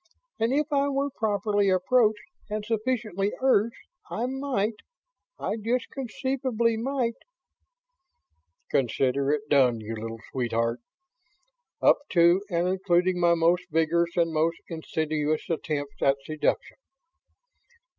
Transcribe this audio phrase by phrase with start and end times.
[0.39, 4.77] and if I were properly approached and sufficiently urged, I might...
[5.37, 7.13] I just conceivably might..."
[8.71, 10.79] "Consider it done, you little sweetheart!
[11.83, 16.77] Up to and including my most vigorous and most insidious attempts at seduction."